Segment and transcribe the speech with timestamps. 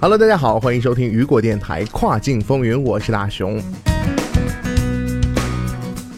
[0.00, 3.60] Hello，大家好，欢迎收听雨果电台跨境风云，我是大熊。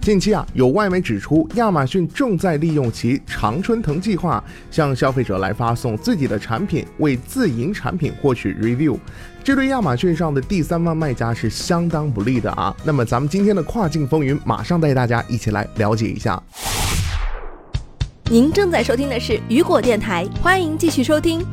[0.00, 8.96] 近期啊，有外媒指出，亚马逊正在利用其常春藤计划，向消费者来发送自己的产品，为自营产品获取 review。
[9.42, 12.72] 这对亚马逊上的第三方卖家是相当不利的啊。
[12.84, 16.40] 那么，咱们今天的跨境风云，马上带大家一起来了解一下。
[18.30, 21.44] 您正在收听的是雨果电台，欢迎继续收听。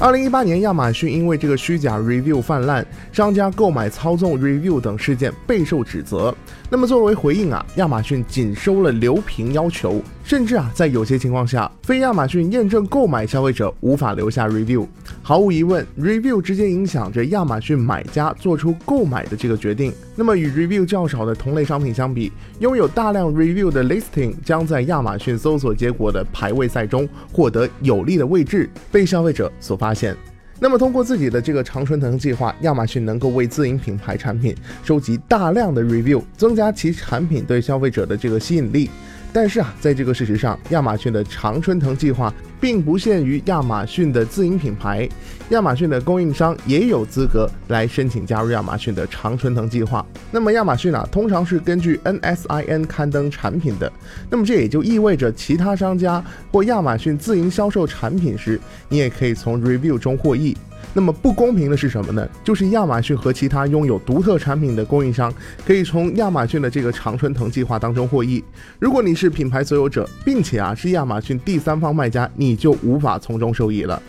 [0.00, 6.32] 二零一八年，亚马逊因为这个虚假 review 泛滥，商家购买操纵 review 等事件备受指责。
[6.70, 10.00] 那么作为回应啊，亚马逊仅收了留评要求。
[10.22, 14.86] 甚至啊，在有些情况下，非亚马逊验证购买消费者无法留下 review。
[15.28, 19.92] 毫无疑问，review 直接影响着亚马逊买家做出购买的这个决定。
[20.16, 30.16] 那么与 review 较少的同类商品相比，拥有大量 review 的 listing 将在亚马逊搜索结果的排位赛中获得有利的位置，被消费者所发现。
[30.58, 38.88] 那么通过自己的这个常春藤计划，亚马逊能够为自营品牌产品收集大量的 review，增加其产品对消费者的这个吸引力。
[39.30, 45.08] 但是啊，在这个事实上，亚马逊的常春藤计划并不限于亚马逊的自营品牌，
[45.50, 50.04] 亚马逊的供应商也有资格来申请加入亚马逊的常春藤计划。
[50.30, 53.90] 那么亚马逊啊，通常是根据 NSIN 刊登产品的，
[54.30, 60.56] 那么这也就意味着其他商家或亚马逊自营销售产品时，你也可以从 review 中获益。
[60.94, 62.26] 那么不公平的是什么呢？
[62.42, 65.32] 就是亚马逊和其他拥有独特产品的供应商
[65.64, 68.42] 可以从亚马逊的这个常春藤计划当中获益。
[68.80, 74.02] 如果你是品牌所有者，并且啊是亚马逊第三方卖家，你你就无法从中受益了。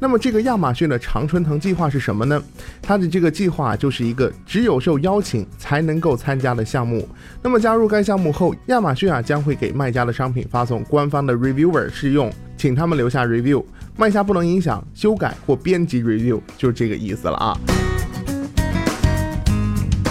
[0.00, 2.42] 那么这个亚马逊的常春藤计划是什么呢？
[2.82, 7.06] 它的这个计划就是一个只有受邀请才能够参加的项目。
[7.42, 13.62] 那么加入该项目后，亚马逊啊将会给卖家的商品发送官方的 reviewer 试用，请他们留下 review。
[13.96, 17.56] 卖家不能影响、修改或编辑 review，就是这个意思了啊。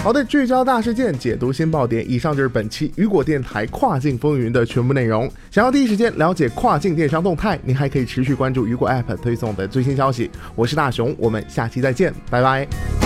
[0.04, 2.04] 好的，聚焦大事件，解读新爆点。
[2.08, 5.26] 以上就是本期雨果电台跨境风云的全部内容。
[5.50, 10.30] 想要第一时间了解跨境电商动态，您还可以持续关注雨果 App 推送的最新消息。
[10.54, 13.03] 我是大熊，我们下期再见，拜拜。